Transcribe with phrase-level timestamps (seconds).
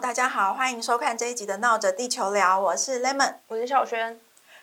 [0.00, 4.20] 大家好，欢迎收看这一集的《闹着地球聊》，我是 Lemon，我是小轩。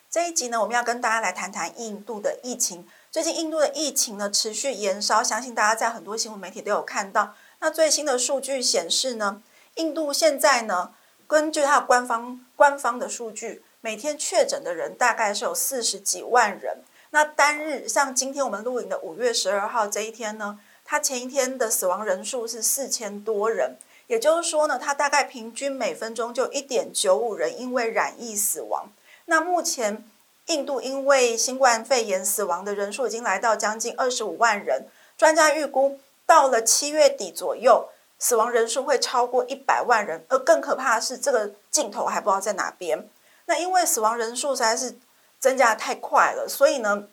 [0.09, 2.85] 这一集呢，我们要跟大家来谈谈印度的疫情。
[3.09, 7.33] 最近印度的疫情呢持续延烧，相信大家在很多新闻媒体都有看到。
[7.59, 9.41] 那最新的数据显示呢，
[9.75, 10.91] 印度现在呢，
[11.27, 16.83] 根据它的官方官方的数据，每天确诊的人大概是有四十几万人。
[17.11, 23.77] 那单日像今天我们录影的五月十二号这一天呢，它前一天的死亡人数是四千多人，
[24.11, 28.91] 也就是说呢，它大概平均每分钟就一点九五人因为染疫死亡。
[29.25, 30.05] 那目前。
[30.47, 37.87] 印度因为新冠肺炎死亡的人数已经来到将近二十五万人，专家预估到了七月底左右，
[38.17, 40.25] 死亡人数会超过一百万人。
[40.27, 43.07] 而更可怕的是，这个尽头还不知道在哪边。
[43.45, 44.97] 那因为死亡人数实在是
[45.39, 47.07] 增加的太快了，所以呢，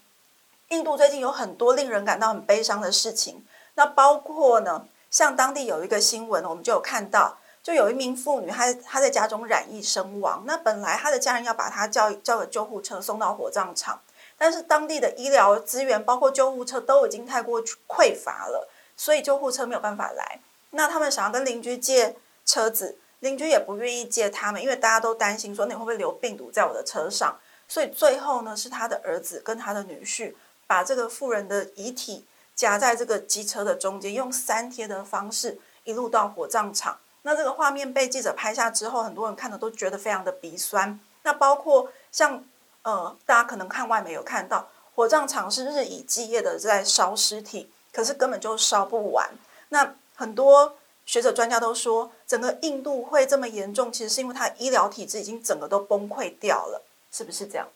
[0.70, 3.46] 印度最近有很多令人感到很悲伤的事情。
[3.74, 7.38] 那包括呢，像当地有一个新闻，我们就有看到。
[7.60, 10.44] 就有一名妇女，她她在家中染疫身亡。
[10.46, 14.00] 那本来她的家人要把她叫叫个救护车送到火葬场，
[14.38, 20.40] 但是当地的医疗资源，包括救护车都已经太过匮乏了，所以救护车没有办法来。
[20.70, 27.38] 那他们想要跟邻居借车子，邻居也不愿意借他们，因为大家都担心说你会不会留病毒在我的车上。
[27.66, 30.32] 所以最后呢，是他的儿子跟他的女婿
[30.66, 32.24] 把这个妇人的遗体
[32.58, 36.98] 夹在这个机车的中间，用三贴的方式一路到火葬场。
[37.22, 40.98] 那这个画面被记者拍下之后，很多人看的都觉得非常的鼻酸。
[41.22, 42.44] 那包括像
[42.82, 49.30] 呃，大家可能看外媒有看到，火葬场是日以继夜的在烧尸体，可是根本就烧不完。
[49.68, 57.68] 那很多学者专家都说，整个印度会这么严重，其实是因为它医疗体制已经整个都崩溃掉了，是不是这样？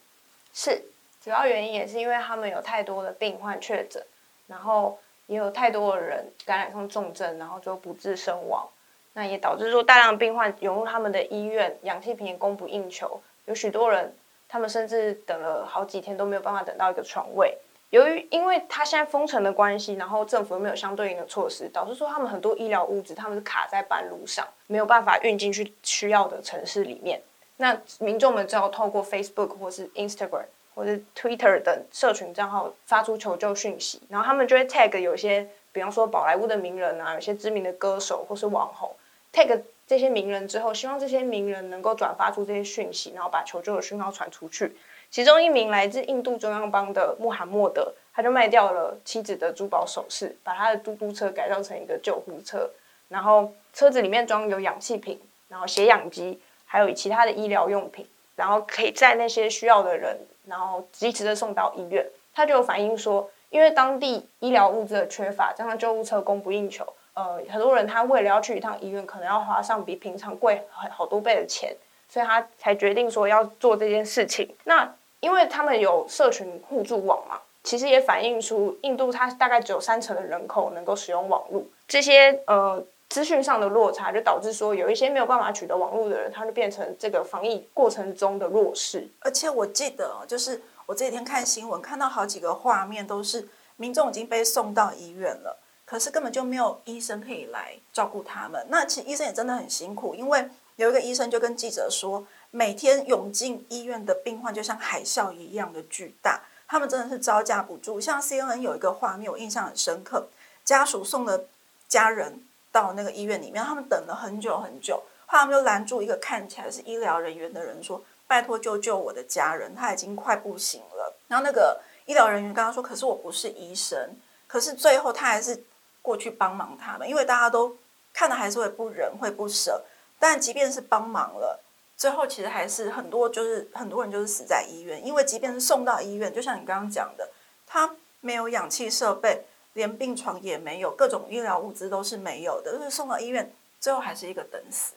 [0.52, 0.86] 是，
[1.22, 4.04] 主要原因也是因为他们有太多的病患确诊，
[4.52, 8.68] 然后也有太多的人感染上重症，然后就不治身亡。
[9.14, 14.14] 那也导致说大量病患涌入他们的医院，氧气瓶也供不应求，有许多人，
[14.48, 17.56] 他们甚至等了好几天都没有办法等到一个床位。
[17.90, 27.20] 由于因为他现在封城的关系，然后政府又没有相对应的措施，导致说他们很多医疗物资他们是卡在半路上，没有办法运进去需要的城市里面。
[27.58, 38.90] 那民众们只好透过 Facebook 或是 Instagram 或者 Twitter 等社群账号发出求救讯息，然后他们就会 tag 有些，比方说宝莱坞的名人啊，有些知名的歌手或是网红。
[39.32, 44.76] take 这些名人之后，希望这些名人能够转发出这些讯息，然后把求救的讯号传出去。
[45.10, 52.70] 其中一名来自印度中央邦的穆罕默德，他就卖掉了妻子的珠宝首饰，把他的嘟嘟车改造成一个救护车，
[53.08, 58.06] 然后车子里面装有氧气瓶，然后血氧机，还有其他的医疗用品，
[58.36, 62.06] 然后可以在那些需要的人，然后及时的送到医院。
[62.34, 66.86] 他就反映说，因为当地医疗物资的缺乏，加上救护车供不应求。
[67.14, 71.76] 呃，很多人他为了要去一趟医院，可能要花上比平常贵好好多倍的钱，
[72.08, 74.54] 所以他才决定说要做这件事情。
[74.64, 89.06] 那因为他们有社群互助网嘛，其实也反映出印度它大概只有三成的人口能够使用网络，这些呃资讯上的落差，就导致说有一些没有办法取得网络的人，他就变成这个防疫过程中的弱势。
[89.20, 93.46] 而且我记得，就是我这几天看新闻，看到好几个画面，都是
[93.76, 95.58] 民众已经被送到医院了。
[95.84, 98.64] 可是根本就没有医生可以来照顾他们。
[98.70, 108.00] 那其实医生也真的很辛苦，因为有一个医生就跟记者说，每天涌进医院的病患就像海啸一样的巨大，他们真的是招架不住。
[108.00, 110.28] 像 CNN 有一个画面，我印象很深刻，
[110.64, 111.44] 家属送的
[111.88, 112.40] 家人
[112.72, 114.96] 到那个医院里面，他们等了很久很久，
[115.26, 124.16] 后来他们就拦住一个看起来是医疗人员的人说：“拜托救救我的家人，他已经快不行了。”然后那个医疗人员跟他说：“可是我不是医生。”
[124.48, 125.62] 可是最后他还是。
[126.04, 127.76] 过去帮忙他们，因为大家都
[128.12, 129.84] 看的还是会不忍会不舍。
[130.18, 131.62] 但即便是帮忙了，
[131.96, 135.06] 最后其实还是很多，就是很多人就是死在医院。
[135.06, 137.30] 因为即便是送到医院，就像你刚刚讲的，
[137.64, 144.94] 他没有氧气设备，连病床也没有，各种医疗物资都是没有的，就是送到医院，最后还是一个等死。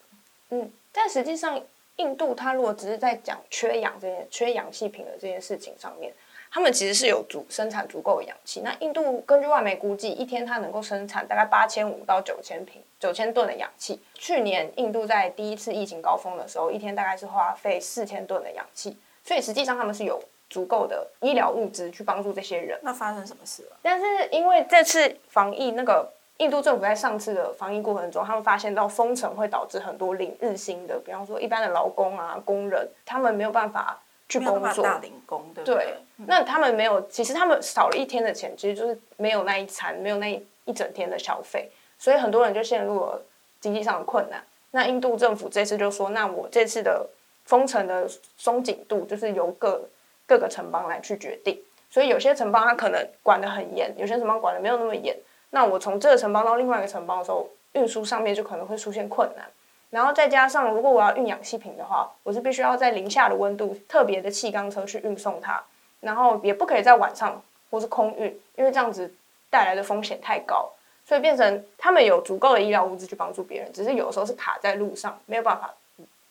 [0.49, 1.61] 嗯，但实际上，
[1.97, 6.13] 印度它如果只是在讲缺氧这件、缺氧气瓶的这件事情上面。
[6.51, 8.61] 他们其实是有足生产足够的氧气。
[8.61, 13.99] 那印度根据外媒估计，一天它能够生产大概八千五到九千瓶、九千吨的氧气。
[14.13, 18.95] 去年印度在第一次疫情高峰的时候，一天大概是花费四千吨的氧气。
[19.21, 22.79] 所以实际上他们是有足够的医疗物资去帮助这些人。
[22.81, 23.77] 那发生什么事了？
[23.81, 33.99] 但是因为这次防疫，那个印度政府在上次的防疫过程中，他们发现到封城会导致很多领日薪的，比方说一般的劳工啊、工人，他们没有办法。
[34.27, 35.97] 去工作，大零工，对不对？
[36.25, 41.69] 那他们没有，其实他们少了一天的钱，其实就是没有那一餐，没有那一整天的消费，
[41.99, 43.21] 所以很多人就陷入了
[43.61, 44.43] 经济上的困难。
[44.71, 47.07] 那印度政府这次就说，那我这次的
[47.43, 49.87] 封城的松紧度就是由各
[50.27, 51.59] 各个城邦来去决定。
[51.89, 55.15] 所以有些城邦它可能管得很严，有些城邦管得没有那么严。
[55.51, 59.45] 那我从这个城邦到另外一个城邦的时候，运输上面就可能会出现困难。
[59.91, 65.63] 然后再加上，如果我要运氧气瓶的话，我是必须要在零下的温度，特别的气缸车去运送它，
[66.01, 68.25] 然后也不可以在晚上或是空运，
[68.57, 69.13] 因为这样子
[69.49, 70.69] 带来的风险太高。
[71.07, 75.71] 所以变成他们有足够的医疗物资去帮助别人，只是有时候是卡在路上，没有办法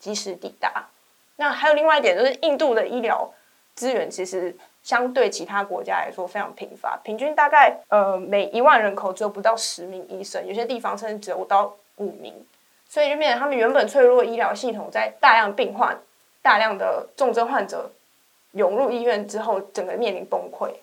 [0.01, 0.85] 及时抵达。
[1.37, 3.33] 那还有另外一点就是，印度的医疗
[3.75, 4.57] 资源其实。
[4.85, 12.35] 相对其他国家来说非常贫乏，平均大概呃每一万人口只有不到十名医生，有些地方甚至只有到五名，
[12.87, 15.99] 所以就变成他们原本脆弱医疗系统在大量病患、
[16.43, 17.91] 大量的重症患者
[18.53, 20.75] 涌入医院之后，整个面临崩溃。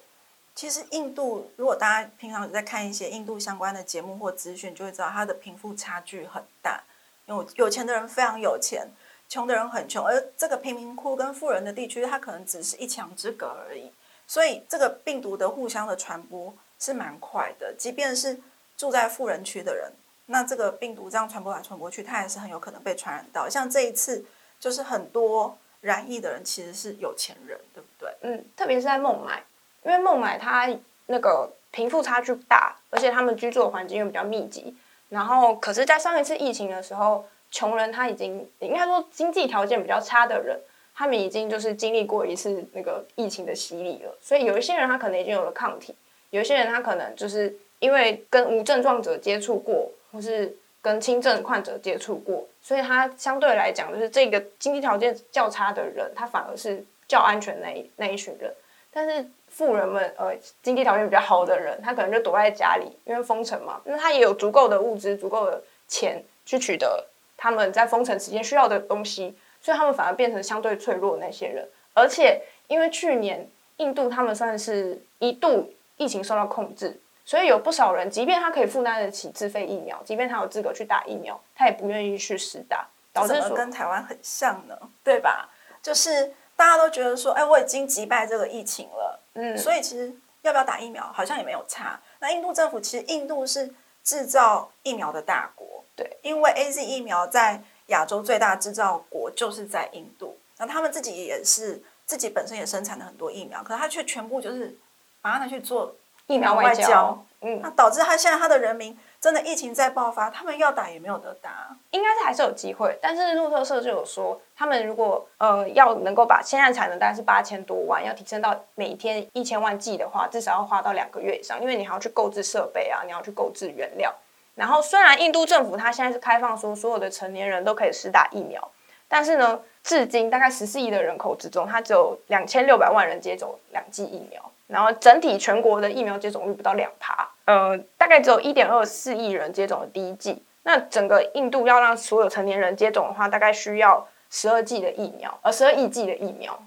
[0.55, 6.81] 其实印度，如果大家平常有在看一些印度相关的节目或资讯，就会知道它的贫富差距很大，
[7.27, 8.87] 有有钱的人非常有钱。
[9.31, 13.89] 穷的人很穷，而这个贫民窟跟富人的地区，它可能只是一墙之隔而已。
[14.27, 17.73] 所以这个病毒的互相的传播是蛮快的。
[17.77, 18.37] 即便是
[18.75, 19.89] 住在富人区的人，
[20.25, 23.47] 那这个病毒这样传播来传播去，它也是很有可能被传染到。
[23.47, 24.25] 像这一次，
[24.59, 28.13] 就是很多染疫的人其实是有钱人，对不对？
[28.23, 29.41] 嗯，特别是在孟买，
[29.83, 30.69] 因为孟买它
[31.05, 34.75] 那个贫富差距大，而且他们居住的环境又比较密集。
[35.07, 37.25] 然后，可是，在上一次疫情的时候。
[37.51, 40.57] 穷人他已经应该说经济条件比较差的人，
[40.95, 45.93] 他们已经就是经历过一次那个疫情的洗礼了，所以有一些人他可能已经有了抗体，
[46.29, 58.53] 有一些人他可能就是因为跟无症状者接触过，或是跟轻症患者接触过，所以他相对来讲就是这个经济条件较差的人，他反而是较安全那一那一群人。
[58.93, 67.05] 但是富人们呃经济条件比较好的人，他可能就躲在家里，因为封城嘛，那他也有足够的物资、足够的钱去取得。
[67.41, 71.67] 他们在封城期间需要的东西，所以他们反而变成相对脆弱的那些人。
[71.95, 85.49] 而且，因为去年印度他们算是一度疫情受到控制，所以有不少人，即便他可以负担得起自费疫苗，即便他有资格去打疫苗，他也不愿意去实打，导致跟台湾很像呢，对吧？
[85.81, 91.99] 就是大家都觉得说，哎，我已经击败这个疫情了，嗯，所以其实要不要打疫苗好像也没有差。
[92.19, 93.73] 那印度政府其实印度是
[94.03, 95.80] 制造疫苗的大国。
[96.01, 104.75] 对，因为 A Z 疫苗在亚洲最大制造国就是在印度，那他们自己也是自己本身也生产了很多疫苗，可是他却全部就是
[105.21, 105.93] 把它拿去做
[106.25, 124.11] 疫苗外交，嗯，那导致他现在他的人民真的疫情在爆发，他们要打也没有得打，应该是还是有机会，但是路透社就有说，他们如果呃要能够把现在产能大概是八千多万，要提升到每天一千万剂的话，至少要花到两个月以上，因为你还要去购置设备啊，你要去购置原料。
[124.55, 128.71] 然后，虽然印度政府它现在是开放说所有的成年人都可以施打疫苗，
[129.07, 140.43] 但是呢，至今大概十四亿的人口之中，它只有两千六百万人接种两剂疫苗，然后整体全国的疫苗接种率不到两趴，呃，大概只有一点二四亿人接种了第一剂。
[140.63, 146.61] 那整个印度要让所有成年人接种的话，大概需要十二剂的疫苗，而十二亿剂的疫苗，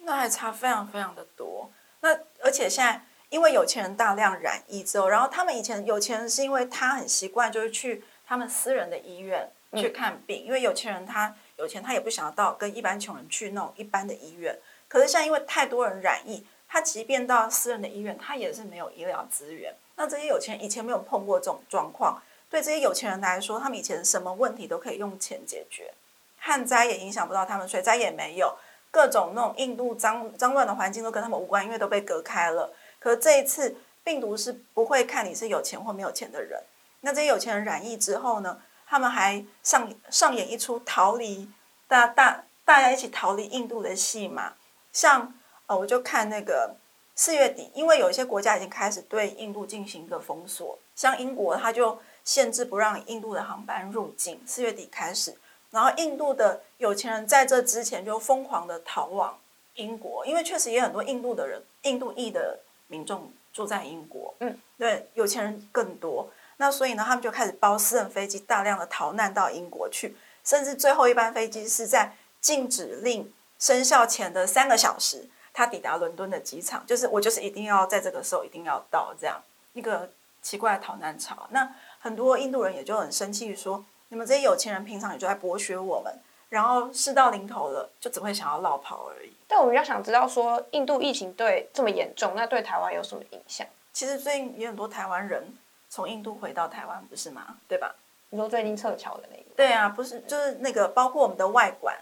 [0.00, 1.70] 那还差非常非常的多。
[2.00, 3.00] 那而且现在。
[3.30, 10.44] 因为有钱人大量染疫之后，然后他们以前有钱人是因为他很习惯，就是去他们私人的医院去看病。
[10.44, 14.58] 因为有钱人他有钱，他也不想要到跟一般穷人去那种一般的医院。
[14.88, 19.72] 可是现在因为太多人染疫，他即便到私人的医院，他也是没有医疗资源。
[19.94, 25.94] 那这些有钱人以前没有碰过这种状况，对这些有钱人来说，他们以前什么问题都可以用钱解决，
[26.38, 28.56] 旱灾也影响不到他们，水灾也没有，
[28.90, 32.72] 各种那种印度脏脏乱的环境都跟他们无关，因为都被隔开了。
[33.00, 36.62] 可这一次病毒是不会看你是有钱或没有钱的人。
[37.00, 38.60] 那这些有钱人染疫之后呢？
[38.86, 41.48] 他们还上上演一出逃离
[41.86, 44.52] 大大大家一起逃离印度的戏码。
[44.92, 45.32] 像
[45.66, 46.74] 呃，我就看那个
[47.14, 54.42] 四月底，因为有一些国家已经开始对印度进行一个封锁，像英国，它就限制不让印度的航班入境。
[54.44, 55.34] 四月底开始，
[55.70, 59.38] 然后印度的有钱人在这之前就疯狂的逃往
[59.74, 62.58] 英国，因为确实也很多印度的人，印度裔的。
[62.90, 79.42] 民众住在英国，嗯，对，有钱人更多，那所以呢，他们就开始包私人飞机，大量的逃难到英国去，甚至最后一班飞机是在禁止令生效前的三个小时，他抵达伦敦的机场，就是我就是一定要在这个时候一定要到这样
[79.72, 80.10] 一个
[80.42, 81.46] 奇怪的逃难潮。
[81.50, 86.18] 那很多印度人也就很生气，说你们这些有钱人平常也就在剥削我们，
[86.50, 89.32] 然后事到临头了，就只会想要落跑而已。
[89.48, 93.66] 但我比较想知道，说印度疫情对这么严重，那对台湾有什么影响？
[93.92, 95.56] 其实最近也很多台湾人
[95.88, 97.56] 从印度回到台湾，不是吗？
[97.66, 97.94] 对吧？
[98.28, 99.44] 你说最近撤侨的那个？
[99.56, 101.96] 对啊，不是，就是那个包括我们的外管，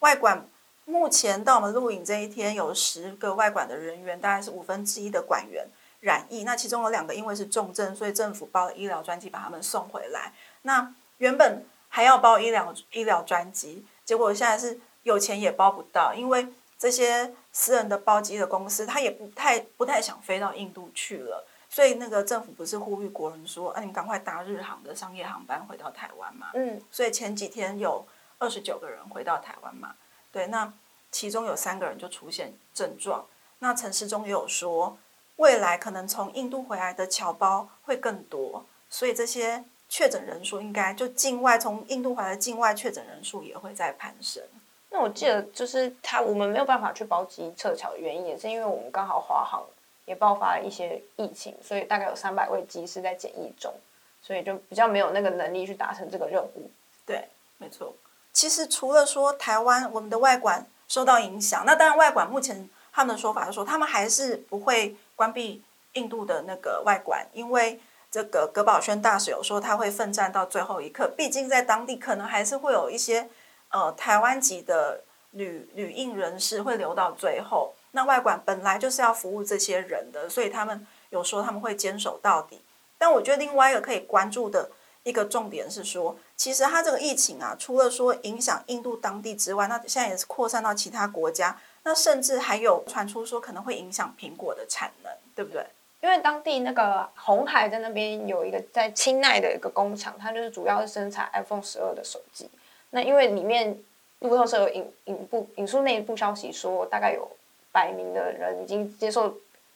[0.00, 0.46] 外管
[0.84, 5.66] 目前到我们录影这一天，有十个外管的人员，大概是五分之一的管员
[6.00, 6.44] 染疫。
[6.44, 10.32] 那其中有两个因为是重症，所以政府包了医疗专机把他们送回来。
[10.62, 21.46] 那原本还要包医疗医疗专机，结果现在是有钱也包不到，因为这些私人的包机的公司，他也不太不太想飞到印度去了。
[21.68, 26.48] 所以那个政府不是呼吁国人说，啊，你们赶快搭日航的商业航班回到台湾嘛？
[26.54, 28.04] 嗯，所以前几天有
[28.38, 29.94] 二十九个人回到台湾嘛？
[30.32, 30.72] 对，那
[31.12, 33.26] 其中有三个人就出现症状。
[33.60, 34.96] 那陈世忠也有说，
[35.36, 44.42] 未来可能从印度回来的侨胞会更多，所以这些确诊人数应该就境外从印度回来的境外确诊人数也会在攀升。
[44.88, 49.62] 那我记得就是他我们没有办法去包机撤侨的原因，也是因为我们刚好华航。
[50.06, 53.72] 也爆发了一些疫情，所以大概有三百位机师在检疫中，
[54.20, 56.68] 所以就比较没有那个能力去达成这个任务。
[57.06, 57.28] 对，
[57.58, 57.94] 没错。
[58.32, 67.78] 其实除了说台湾我们的外管受到影响，那当然外管目前他们的说法是说，他们还是不会关闭印度的那个外管，因为
[68.10, 73.28] 这个葛宝轩大使有说他会奋战到最后一刻，毕竟在当地可能还是会有一些
[73.68, 77.74] 呃台湾籍的旅旅印人士会留到最后。
[77.92, 82.62] 那外管本来就是要服务这些人的，所以他们有说他们会坚守到底。
[82.98, 84.70] 但我觉得另外一个可以关注的
[85.02, 91.58] 一个重点是说，其实它这个疫情啊，除了说影响印度当地之外，那现在也是扩散到其他国家。
[91.82, 95.66] 那甚至还有传出说可能会影响苹果的产能，对不对？
[96.00, 102.48] 因为当地那个红海在那边有一个在清奈的一个工厂，它就是主要是生产 iPhone 十二的手机。
[102.90, 103.78] 那因为里面
[104.20, 107.28] 路透社有引引部引述内部消息说，大概有。
[107.72, 109.32] 百名的人已经接受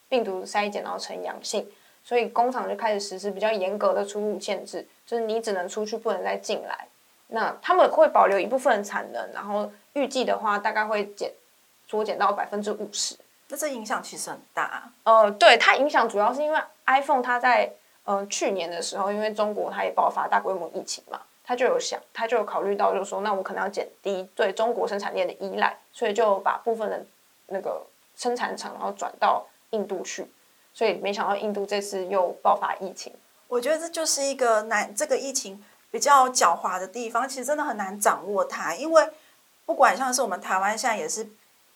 [0.09, 1.65] 病毒筛检，然后呈阳性，
[2.03, 6.89] 所以工厂就开始实施比较严格的出入限制，就是你只能出去，不能再进来。
[7.29, 11.31] 那他们会保留一部分产能，然后预计的话，大概会减
[11.87, 13.15] 缩减到百分之五十。
[13.49, 14.91] 那这影响其实很大。
[15.05, 17.73] 呃，对它影响主要是因为 iPhone 它在
[18.05, 27.05] 呃去年的时候，因为中国它也爆发大规模疫情嘛，它就有想，它就有考虑到，就是说，那我可能要减低对中国生产链的依赖，所以就把部分的。
[27.49, 27.83] 那个
[28.17, 30.27] 生产厂，然后转到印度去，
[30.73, 33.13] 所以没想到印度这次又爆发疫情。
[33.49, 38.75] 我觉得这就是一个难，这个疫情比较狡猾的地方，其实真的很难掌握它。
[38.75, 39.07] 因为
[39.67, 41.29] 不管像是我们台湾现在也是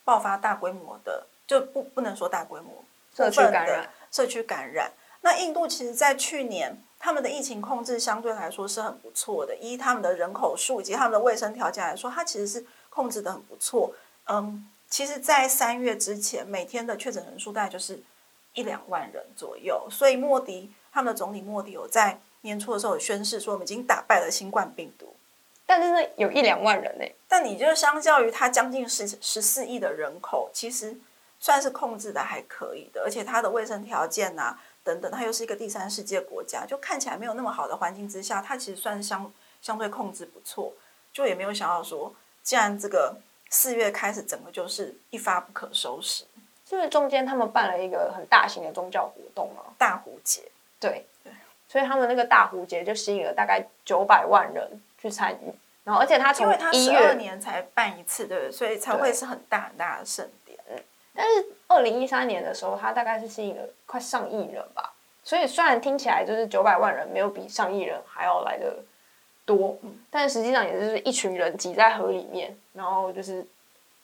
[0.04, 2.72] 爆发大规模的，就不不能说大规模
[3.12, 4.92] 社区感染，社区感染。
[5.22, 13.92] 那印度其实，在去年他们的疫情控制相对来说是很不错的，依他们的人口数以及他们的卫生条件来说，它其实是控制的很不错。
[14.26, 14.70] 嗯。
[14.90, 18.02] 其实，在三月之前，每天的确诊人数大概就是
[18.54, 19.86] 一两万人左右。
[19.90, 25.14] 所以，莫迪他们的总理莫迪有在年初的时候宣誓说，我们已经打败了新冠病毒。
[25.66, 27.04] 但是呢，有一两万人呢。
[27.28, 30.96] 但你就相较于他将近十十四亿的人口，其实
[31.40, 33.02] 算是控制的还可以的。
[33.02, 40.72] 而且，它的卫生条件啊等等，它又是一个第三世界国家，就看起来没有那么好的环境之下，它其实算是相相对控制不错。
[41.12, 43.16] 就也没有想到说，既然这个。
[43.50, 46.22] 四月开始，整个就是一发不可收拾。
[46.68, 49.72] 是不是中间他们办了一个很大型的宗教活动啊？
[49.78, 50.42] 大壶节。
[50.78, 51.32] 对对，
[51.66, 55.50] 所以他们那个大壶节就吸引了大概九百万人去参与。
[55.82, 58.52] 然后，而且他从一月年才办一次，对不对？
[58.52, 60.47] 所以才会是很大很大的盛典。
[61.18, 64.94] 但是二零一三年的时候，它大概是吸引了快上亿人吧。
[65.24, 68.76] 所以虽然听起来就是九百万人没有比上亿人还要来的。
[69.48, 69.78] 多，
[70.10, 73.42] 但实际上也就是一群人挤在河里面，然后就是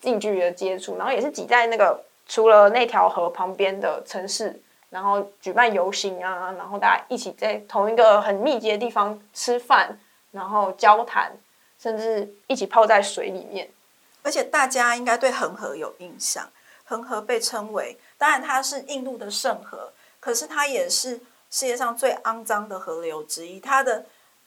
[0.01, 9.99] 近距离的接触，然后也是挤在那个除了那条河旁边的城市，然后举办游行啊，然后大家一起在同一个很密集的地方吃饭，
[10.31, 11.31] 然后交谈，
[11.79, 13.69] 甚至一起泡在水里面。
[14.23, 16.49] 而且大家应该对恒河有印象，
[16.85, 24.07] 恒河被称为，当然它是印度的圣河，可是它也是世界上最肮脏的河流之一，它的。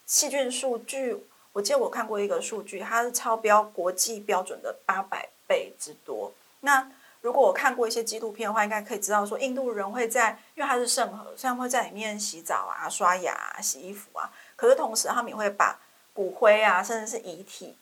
[0.09, 6.31] 细菌数据，我记得我看过一个数据，它是超标国际标准的八百倍之多。
[6.61, 6.89] 那
[7.19, 15.77] 如果我看过一些纪录片的话，应该可以知道说，印度人会在，因为它是圣河，虽然会在里面洗澡啊、刷牙、洗衣服啊，可是同时他们也会把
[16.13, 17.75] 骨灰啊，甚至是遗体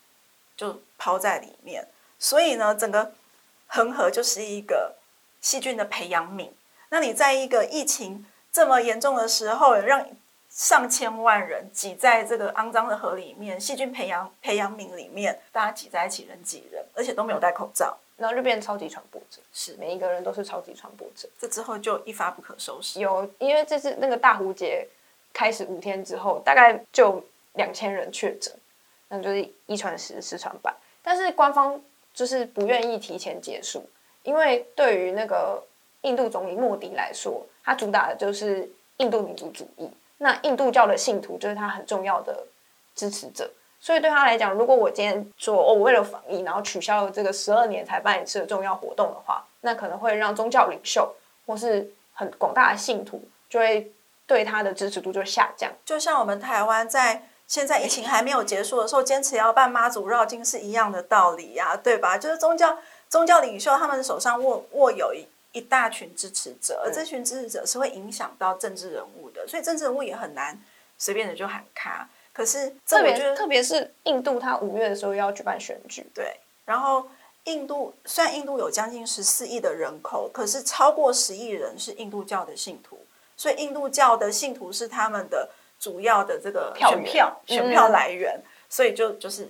[0.56, 1.86] 就抛在里面。
[2.18, 3.12] 所以呢，整个
[3.66, 4.96] 恒河就是一个
[5.40, 6.50] 细菌的培养皿。
[6.88, 10.06] 那你在一个疫情这么严重的时候，让
[10.48, 19.42] 上千万人挤在这个肮脏的河里面，细菌培养培养皿里面，大家挤在一起，人挤人，而且都没有戴口罩，然后就变成超级传播者。
[19.52, 21.28] 是，每一个人都是超级传播者。
[21.38, 23.00] 这之后就一发不可收拾。
[23.00, 24.88] 有，因为这是那个大蝴蝶
[25.34, 27.22] 开始五天之后，大概就
[27.54, 28.54] 两千人确诊，
[29.08, 30.74] 那就是一传十，十传百。
[31.02, 31.78] 但是官方
[32.16, 33.86] 就是不愿意提前结束，
[34.22, 35.62] 因为对于那个
[36.00, 39.88] 印度总理莫迪来说，他主打的就是印度民族主义。
[40.16, 42.46] 那印度教的信徒就是他很重要的
[42.94, 53.92] 支持者，所以对他来讲，如果我今天说哦，我为了防疫，然后取消了这个十二年才办一次的重要活动的话，那可能会让宗教领袖或是很广大的信徒就会
[54.26, 55.70] 对他的支持度就下降。
[55.84, 62.18] 就像我们台湾在现在疫情还没有结束的时候，坚持要办妈祖绕境是一样的道理呀，对吧？
[62.18, 65.26] 就是宗教宗教领袖他们手上握握有一。
[65.52, 70.60] 一大群支持者，而这群支持者是会影响到政治人物的，所以政治人物也很难
[70.98, 72.06] 随便的就喊卡。
[72.34, 76.38] 可是特别特别是印度，他五月的时候要举办选举，对。
[76.66, 77.08] 然后
[77.44, 82.98] 印度虽然印度有将近十四亿的人口，可是超过十亿人是印度教的信徒，
[83.34, 85.48] 所以印度教的信徒是他们的
[85.86, 88.36] 主要的这个选票选票来源，
[88.68, 89.48] 所以就就是，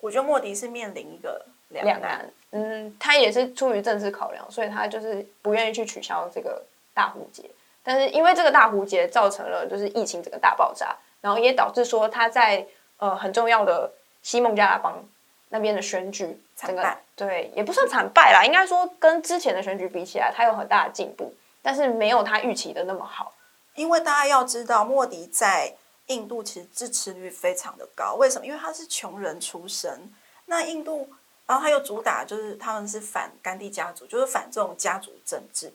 [0.00, 2.26] 我觉得莫迪是面临一个两难。
[2.52, 6.62] 嗯，他也是出于政治考量，所以他就是不愿意去取消这个
[6.94, 7.44] 大壶节。
[7.82, 12.66] 但是因为这个大壶节造成了就是疫情整个大爆炸，然后也导致说他在
[12.96, 13.92] 呃很重要的
[14.22, 15.04] 西孟加拉邦
[15.50, 16.96] 那边的选举惨败。
[17.14, 23.34] 对，也不算惨败啦，应该说跟之前的选举比起来，他有很大的进步，但是没有他预期的那么好。
[23.74, 25.74] 因为大家要知道，莫迪在
[26.06, 28.14] 印度其实支持率非常的高。
[28.14, 28.46] 为什么？
[28.46, 30.12] 因为他是穷人出身，
[30.46, 31.08] 那印度。
[31.44, 35.70] 然后他又主打就是他们是反甘地家族，就是反这种家族政治。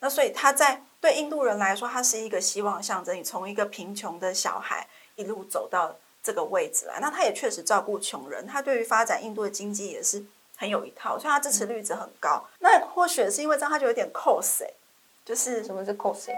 [0.00, 3.16] 那所以他在对印度人来说，他是一个希望象征。
[3.16, 8.46] 你从一个贫穷的小孩一路走到这个位置来，那他也确实照顾穷人。
[8.46, 10.22] 他对于发展印度的经济也是
[10.56, 12.44] 很有一套，所以他支持率一直很高。
[12.58, 14.66] 那或许是因为这样，他就有点 cos，
[15.24, 16.28] 就是什么是 cos？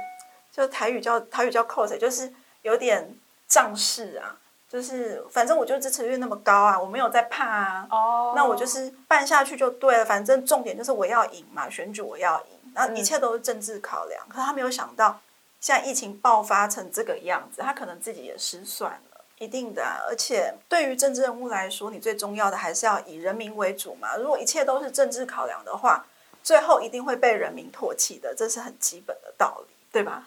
[0.57, 3.14] 就台语叫台语叫 cos，就是有点
[3.47, 4.35] 仗势啊。
[4.69, 7.87] 就是，反正我就支持率那么高啊，我没有在怕啊。
[7.90, 10.05] 哦，那我就是办下去就对了。
[10.05, 14.27] 反正重点就是我要赢嘛，选举我要赢，那一切都是政治考量。
[14.29, 15.21] 可是他没有想到，
[15.61, 19.25] 现在疫情爆发成这个样子，他可能自己也失算了。
[19.38, 24.16] 一定的，而且对于政治人物来说，你最重要的还是要以人民为主嘛。
[24.16, 26.05] 如果一切都是政治考量的话，
[26.42, 30.27] 最后一定会被人民唾弃的，这是很基本的道理，对吧？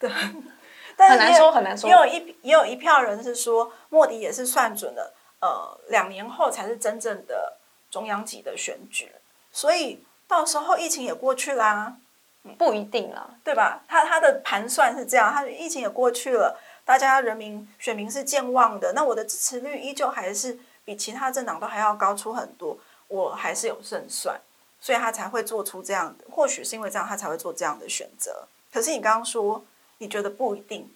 [0.00, 0.10] 对。
[1.00, 1.88] 很难说，很难说。
[1.88, 7.56] 也有一也有一票人是说，莫迪也是算准了，呃，两年后才是真正的
[7.90, 9.10] 中央级的选举，
[9.50, 11.96] 所以到时候疫情也过去啦，
[12.58, 13.82] 不一定啦，对吧？
[13.88, 24.38] 他他的盘算是这样，他疫情也过去了，大家人民选民是健忘的，那我的支持率依旧还是比其他政党都还要高出很多，我还是有胜算，
[24.78, 28.46] 所以他才会做出这样的，或许是因为这样，他才会做这样的选择。
[28.70, 29.64] 可是你刚刚说。
[30.00, 30.90] 你觉得不一定，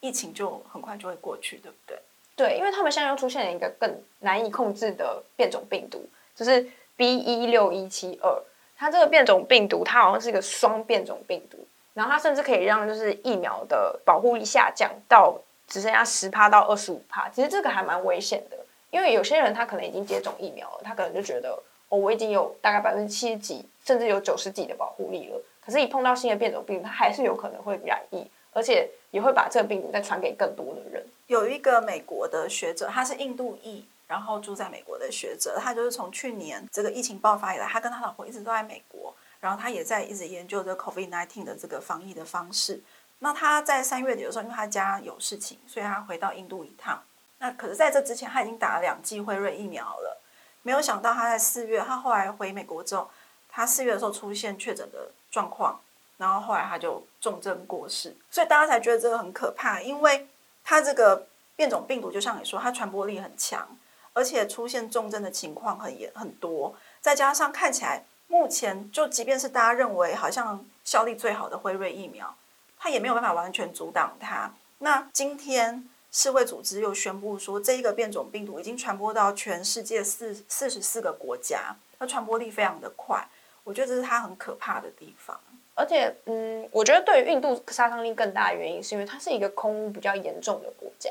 [0.00, 1.98] 疫情就很快就会过去，对不对？
[2.34, 6.02] 对，因为他们现在又出现了一个更难以控制的变种病毒，
[6.34, 8.42] 就是 B 一六一七二。
[8.76, 11.58] 它这个变种病毒，它好像是一个双变种病毒，
[11.92, 17.28] 然后它甚至可以让就是疫苗的保护力下降到只剩下十帕到二十五帕。
[17.28, 18.56] 其实这个还蛮危险的，
[18.90, 25.38] 因为有些人他可能已经接种疫苗了，他可能就觉得哦，我已经有大概百分之七十几，甚至有九十几的保护力了。
[25.60, 28.24] 可是，一碰到新的变种病毒，它还是有可能会染疫。
[28.58, 31.06] 而且也会把这个病毒再传给更多的人。
[31.28, 42.82] 有一个美国的学者，他是印度裔，然后住在美国的学者，他就是从去年这个疫情爆发以来，他跟他老婆一直都在美国，然后他也在一直研究这 COVID-19 的这个防疫的方式。
[43.20, 47.00] 那他在三月底的时候，因为他家有事情，所以他回到印度一趟。
[47.38, 50.20] 那可是在这之前，他已经打了两剂辉瑞疫苗了。
[50.62, 53.08] 没有想到他在四月，他后来回美国之后，
[53.48, 55.80] 他四月的时候出现确诊的状况。
[56.18, 60.28] 然后后来他就重症过世，所以大家才觉得这个很可怕，因为
[60.64, 61.26] 它这个
[61.56, 63.66] 变种病毒就像你说，它传播力很强，
[64.12, 72.34] 而且出现重症的情况很严很多，再加上看起来目前就即便是大家认为好像效力最好的辉瑞疫苗，
[72.76, 74.52] 它也没有办法完全阻挡它。
[74.80, 83.28] 那今天世卫组织又宣布说，这一个变种病毒已经传播到全世界四四十四个国家，它传播力非常的快，
[83.62, 85.38] 我觉得这是它很可怕的地方。
[85.78, 91.10] 而且，嗯，我觉得对于印度杀伤力更大的原因，是因为它是一个空污比较严重的国家。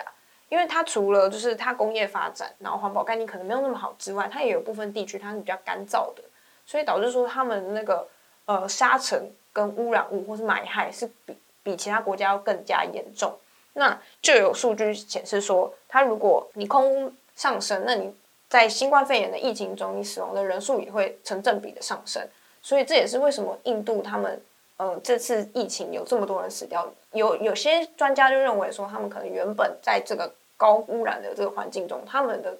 [0.50, 6.24] 因为它除了就是它工业发展，然后环保概念可能没有那么好之外，它也有部分地区它是比较干燥的，
[6.66, 8.08] 所以导致说他们那个
[8.46, 13.38] 呃沙尘跟污染物或是霾害是比比其他国家要更加严重。
[13.74, 18.14] 那就有数据显示说，它如果你空污上升，那你
[18.48, 22.26] 在新冠肺炎的疫情中，你死亡的人数也会成正比的上升。
[22.62, 24.42] 所以这也是为什么印度他们。
[24.80, 32.56] 嗯，这次疫情有这么多人死掉，有有些专家就认为说，他们可能原本在这个高污染的这个环境中，他们的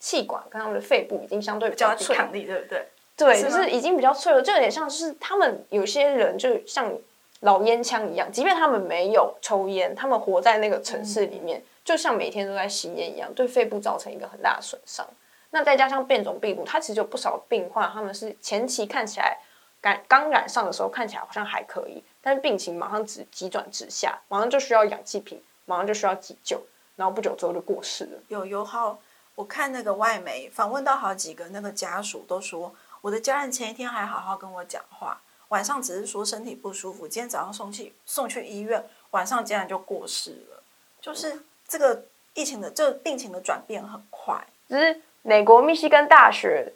[0.00, 2.86] 气管跟他们的肺部已经相对比较脆，抗力对不对？
[3.16, 6.92] 对，就是已经比较脆弱，就有点像是他们有些人就像
[7.40, 15.06] 老烟枪一样，即便他们没有抽烟，他们活在那个城市里面，就像每天都在吸烟一样，对肺部造成一个很大的损伤。
[15.50, 19.38] 那再加上变种病毒，它其实有不少病患，他们是前期看起来
[19.80, 26.60] 感刚染上的时候看起来好像还可以，但是病情马上直急转直下，马上就需要氧气瓶，马上就需要急救，
[26.96, 28.18] 然后不久之后就过世了。
[28.28, 28.98] 有有好，
[29.34, 32.74] 我看那个外媒访问到好几个那个家属都说。
[33.02, 37.08] 我的家人前一天还好好跟我讲话，晚上只是说身体不舒服。
[37.08, 40.62] 今天早上送去送去医院，晚上竟然就过世了。
[41.00, 44.46] 就是这个疫情的这个病情的转变很快。
[44.68, 46.70] 只是美国密西根大学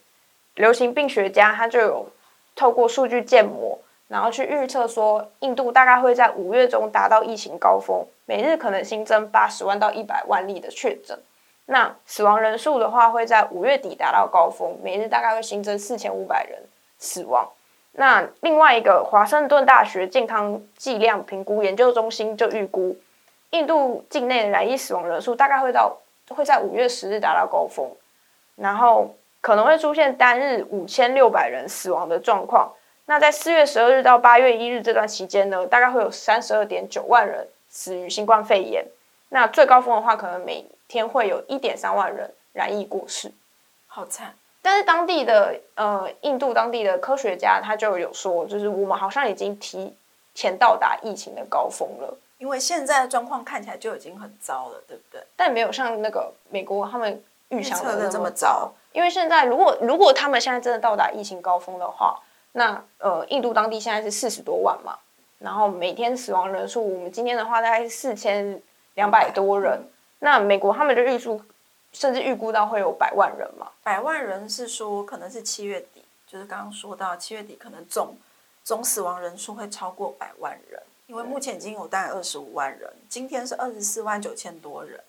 [0.55, 2.09] 流行病学家他就有
[2.55, 11.19] 透过数据建模，然后去预测说，印度大概会在五月中达到疫情高峰，每日可能新增八十万到一百万例的确诊。
[11.67, 16.63] 那死亡人数的话，会在五月底达到高峰，每日大概会新增四千五百人
[16.99, 17.49] 死亡。
[17.93, 22.97] 那另外一个华盛顿大学健康剂量评估研究中心就预估，
[23.51, 25.97] 印度境内的染疫死亡人数大概会到
[26.29, 27.91] 会在五月十日达到高峰，
[28.57, 32.73] 然后可能会出现单日五千六百人死亡的状况。
[33.05, 38.83] 那在四月十二日到八月一日这段期间呢，大概会有三十二点九万人死于新冠肺炎。
[39.29, 43.31] 那最高峰的话，可能每天会有一点三万人染疫过世，
[43.87, 44.35] 好惨。
[44.63, 49.95] 但是当地的呃，印度当地的科学家他就有说，就是我们好像已经提
[50.35, 55.23] 前到达疫情的高峰了，因为现在的状况看起来就已经很糟了，对不对？
[55.37, 58.73] 但没有像那个美国他们预想的这么糟。
[58.95, 62.17] 因为现在如果如果他们现在真的到达疫情高峰的话，
[62.53, 64.97] 那呃，印度当地现在是四十多万嘛，
[65.41, 68.63] 然后每天死亡人数，我们今天的话大概是四千
[68.95, 69.83] 两百多人。
[70.21, 71.43] 那美国他们就预估，
[71.93, 73.67] 甚至预估到会有百万人嘛？
[73.83, 78.17] 百万人是说可能是七月底，就是刚刚说到七月底可能总
[78.63, 85.01] 总死亡人数会超过百万人，因为目前已经有大概二十五万人，今天是二十四万九千多人。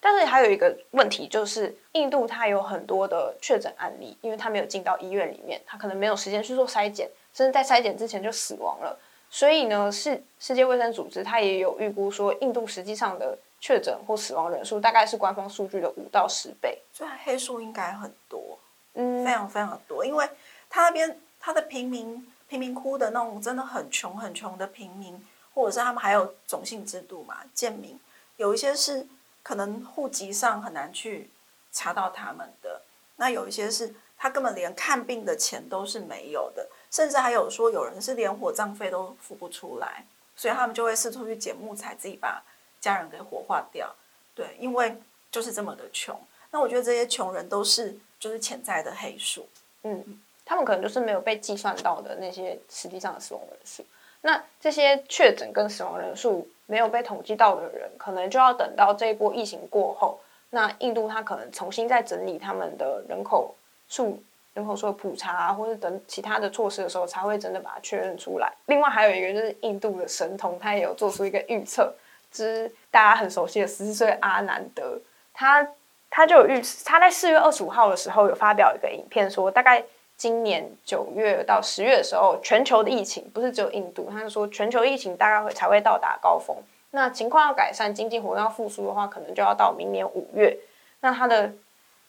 [0.00, 8.98] 但是还有一个问题就是，印度它有很多的确诊案例，因为它没有进到医院里面，它可能没有时间去做筛检，甚至在筛检之前就死亡了。
[9.30, 13.38] 所以呢，世世界卫生组织它也有预估说，印度实际上的。
[13.62, 18.58] 确诊或死亡人数大概是官方数据的五到十倍，所以黑数应该很多，
[18.94, 20.02] 嗯，非常非常多。
[20.02, 20.26] 因为
[20.70, 28.00] 他那边他的贫民贫民窟的那种真的很穷很穷的平民，或者是他们还有种姓制度嘛，贱民，
[28.38, 29.06] 有一些是
[29.42, 31.30] 可能户籍上很难去
[31.72, 32.82] 查到他们的，
[33.16, 40.04] 那有一些是他根本连看病的钱都是没有的，甚至还有说有人是连火葬费都付不出来，
[40.36, 42.42] 所以他们就会四处去捡木材，自己把。
[42.80, 43.94] 家人给火化掉，
[44.34, 44.96] 对，因为
[45.30, 46.18] 就是这么的穷。
[46.50, 49.46] 那我觉得这些穷人都是就是潜在的黑数，
[49.82, 53.84] 嗯，他们可能就是没有被计算到的那些实际上的死亡人数。
[54.22, 63.54] 那这些确诊跟死亡人数没有被统计到的人，可能就要等到这一波疫情过后，那印度它可能重新再整理他们的人口
[63.88, 64.22] 数、
[64.54, 68.52] 人口数的普查啊，或者等其他的措施的时候，才会真的把它确认出来。
[68.66, 71.92] 另外还有一个就是印度的神童，他也有做出一个预测。
[72.30, 74.96] 之大家很熟悉的十四岁阿南德，
[75.34, 75.66] 他
[76.08, 79.84] 他就有预，他在四月二十五号的时候有发表一个影片，说大概
[80.20, 86.54] 今年九月到十月的时候，全球的疫情不是只有印度，他是说全球疫情大概会才会到达高峰。
[86.90, 90.54] 那情况要改善，经济活动要复苏的话，可能就要到明年五月。
[91.00, 91.50] 那他的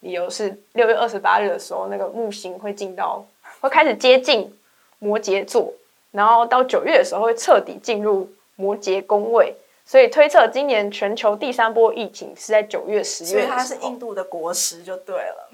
[0.02, 3.26] 理由是六月二十八日的时候，那个木星会进到
[3.62, 4.54] 会开始接近
[5.00, 5.74] 摩羯座，
[6.12, 9.56] 然后到九月的时候会彻底进入摩羯宫位。
[9.86, 13.30] 所以推测，今年全球第三波疫情是在九月、十月。
[13.30, 15.50] 所以它是印度的国师就对了。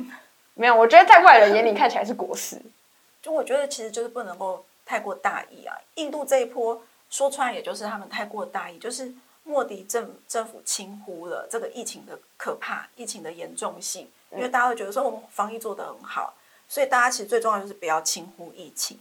[0.57, 2.61] 没有，我觉得在外人眼里看起来是国事。
[3.21, 5.77] 就我觉得其实就是不能够太过大意啊。
[5.95, 14.09] 印度这一波说穿，也就是他们太过大意，就是莫迪政政府轻忽了这个疫情的可怕、疫情的严重性。
[14.31, 16.33] 因为大家会觉得说我们防疫做得很好，
[16.67, 18.99] 所以大家其实最重要就是不要轻忽疫情，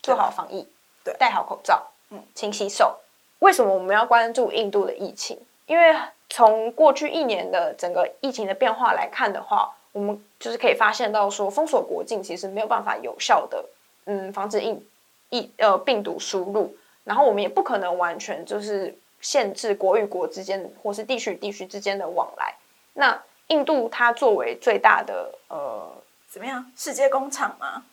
[0.00, 0.68] 做好防疫，
[1.02, 3.00] 对，戴好口罩，嗯，勤洗手。
[3.40, 5.38] 为什么我们要关注印度的疫情？
[5.66, 5.96] 因为
[6.28, 13.64] 从过去一年的整个疫情的变化来看的话，我们就是可以发现到说，封锁国境其实没有办法有效的，
[14.04, 14.86] 嗯，防止疫
[15.30, 16.76] 疫呃病毒输入。
[17.04, 22.54] 然后我们也不可能完全就是限制国与国之间或是地区与地区之间的往来。
[22.92, 25.90] 那印度它作为最大的呃
[26.28, 27.84] 怎么样世界工厂吗？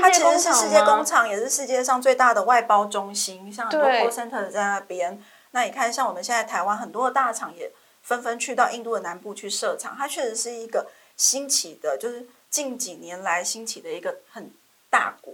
[0.00, 5.20] 它其实是世界工厂，也是世界上最大的外包中心，像很多 call center 在那边。
[5.50, 7.70] 那你看，像我们现在台湾很多的大厂也
[8.00, 10.86] 纷纷去到印度的南部去设厂，它确实是一个
[11.22, 14.50] 兴起的，就是近几年来兴起的一个很
[14.90, 15.32] 大国。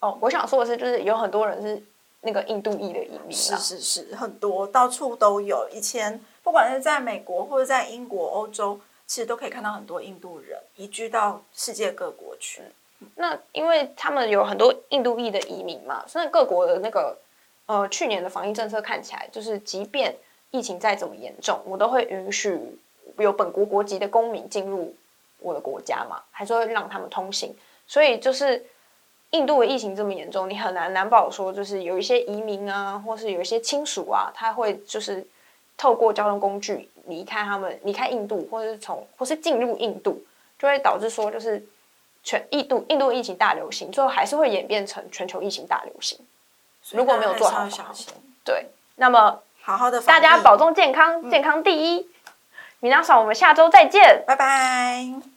[0.00, 1.82] 哦，我想说的是，就是有很多人是
[2.22, 5.68] 那个印度裔的移民是是是，很多到处都有。
[5.70, 12.62] 以前不管是在美国或者在英国、欧洲，其实都可以看到很多印度人移居到世界各国去。
[13.16, 17.14] 那因为他们有很多印度裔的移民嘛，所以各国的那个
[17.66, 20.16] 呃去年的防疫政策看起来，就是即便
[20.50, 22.58] 疫情再怎么严重，我都会允许
[23.18, 24.94] 有本国国籍的公民进入
[25.38, 27.56] 我的国家嘛，还是会让他们通行。
[27.86, 28.64] 所以就是
[29.30, 35.26] 印度的疫情这么严重，你很难难保说就是有一些移民啊，或是有一些亲属啊，他会就是
[35.76, 40.24] 透过交通工具离开他们，离开印度，或者是从或是进入印度，
[40.58, 41.66] 就会导致说就是。
[42.28, 46.18] 全印度印度疫情大流行，最后还是会演变成全球疫情大流行。
[46.90, 48.12] 如果没有做好小心，
[48.44, 52.10] 对，那么好好的，大家保重健康，健康第一。
[52.86, 55.35] 米娜嫂，我们下周再见，拜拜。